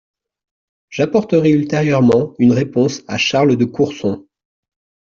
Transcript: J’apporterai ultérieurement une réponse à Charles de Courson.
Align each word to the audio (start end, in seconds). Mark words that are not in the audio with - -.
J’apporterai 0.89 1.51
ultérieurement 1.55 2.33
une 2.39 2.53
réponse 2.53 3.03
à 3.07 3.19
Charles 3.19 3.55
de 3.55 3.65
Courson. 3.65 4.25